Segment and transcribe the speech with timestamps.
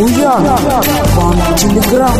[0.00, 2.10] Буян, вам телеграм.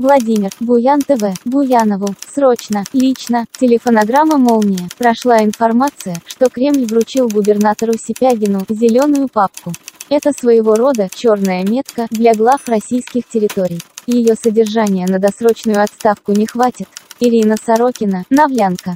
[0.00, 4.88] Владимир, Буян ТВ, Буянову, срочно, лично, телефонограмма «Молния».
[4.98, 9.70] Прошла информация, что Кремль вручил губернатору Сипягину зеленую папку.
[10.08, 13.78] Это своего рода черная метка для глав российских территорий.
[14.08, 16.88] Ее содержание на досрочную отставку не хватит.
[17.20, 18.94] Ирина Сорокина, Навлянка.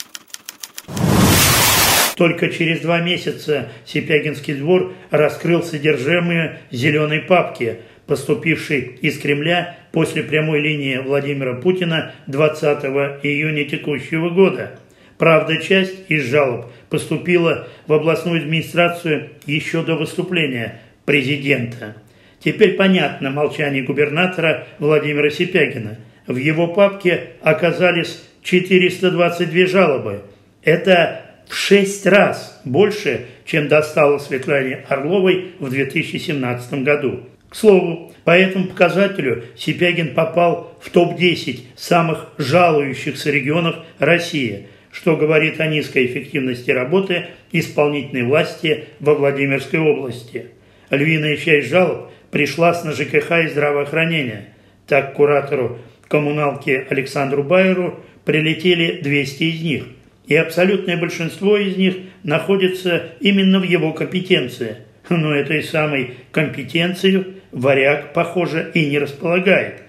[2.18, 7.76] Только через два месяца Сипягинский двор раскрыл содержимое зеленой папки,
[8.08, 12.84] поступившей из Кремля после прямой линии Владимира Путина 20
[13.22, 14.80] июня текущего года.
[15.16, 21.94] Правда, часть из жалоб поступила в областную администрацию еще до выступления президента.
[22.40, 25.98] Теперь понятно молчание губернатора Владимира Сипягина.
[26.26, 30.22] В его папке оказались 422 жалобы.
[30.64, 37.20] Это в шесть раз больше, чем достало Светлане Орловой в 2017 году.
[37.48, 45.58] К слову, по этому показателю Сипягин попал в топ-10 самых жалующихся регионов России, что говорит
[45.60, 50.48] о низкой эффективности работы исполнительной власти во Владимирской области.
[50.90, 54.48] Львиная часть жалоб пришлась на ЖКХ и здравоохранение.
[54.86, 59.84] Так куратору коммуналки Александру Байеру прилетели 200 из них–
[60.28, 64.76] и абсолютное большинство из них находится именно в его компетенции.
[65.08, 69.80] Но этой самой компетенцией варяг, похоже, и не располагает.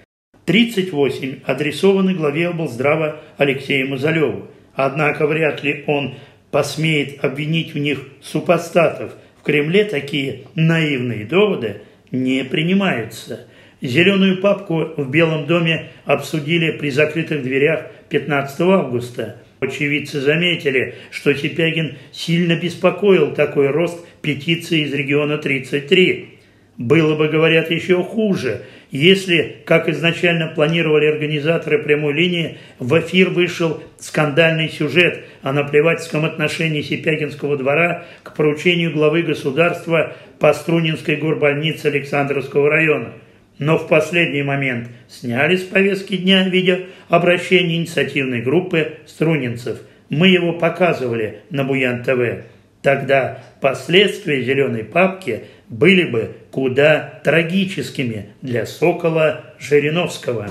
[0.45, 4.47] 38 адресованы главе облздрава Алексею Мазалеву.
[4.73, 6.15] Однако вряд ли он
[6.51, 9.13] посмеет обвинить в них супостатов.
[9.41, 11.81] В Кремле такие наивные доводы
[12.11, 13.45] не принимаются.
[13.81, 21.97] Зеленую папку в Белом доме обсудили при закрытых дверях 15 августа– Очевидцы заметили, что Сипягин
[22.13, 26.29] сильно беспокоил такой рост петиции из региона 33.
[26.77, 33.83] Было бы, говорят, еще хуже, если, как изначально планировали организаторы прямой линии, в эфир вышел
[33.99, 42.69] скандальный сюжет о наплевательском отношении Сипягинского двора к поручению главы государства по Струнинской горбольнице Александровского
[42.69, 43.11] района–
[43.59, 46.77] но в последний момент сняли с повестки дня видео
[47.09, 49.79] обращение инициативной группы струнинцев.
[50.09, 52.45] Мы его показывали на Буян ТВ.
[52.81, 60.47] Тогда последствия «Зеленой папки» были бы куда трагическими для Сокола Жириновского.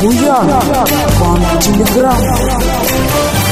[0.00, 3.45] Буян, вам телеграм.